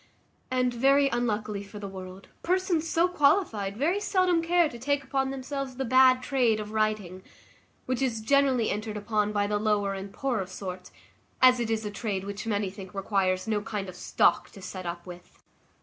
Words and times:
And, 0.49 0.73
very 0.73 1.09
unluckily 1.09 1.61
for 1.63 1.77
the 1.77 1.87
world, 1.87 2.27
persons 2.41 2.89
so 2.89 3.07
qualified 3.07 3.77
very 3.77 3.99
seldom 3.99 4.41
care 4.41 4.67
to 4.67 4.79
take 4.79 5.03
upon 5.03 5.29
themselves 5.29 5.75
the 5.75 5.85
bad 5.85 6.23
trade 6.23 6.59
of 6.59 6.71
writing; 6.71 7.21
which 7.85 8.01
is 8.01 8.19
generally 8.19 8.71
entered 8.71 8.97
upon 8.97 9.31
by 9.31 9.45
the 9.45 9.59
lower 9.59 9.93
and 9.93 10.11
poorer 10.11 10.47
sort, 10.47 10.89
as 11.39 11.59
it 11.59 11.69
is 11.69 11.85
a 11.85 11.91
trade 11.91 12.23
which 12.23 12.47
many 12.47 12.71
think 12.71 12.95
requires 12.95 13.47
no 13.47 13.61
kind 13.61 13.87
of 13.87 13.95
stock 13.95 14.49
to 14.53 14.59
set 14.63 14.87
up 14.87 15.05
with. 15.05 15.43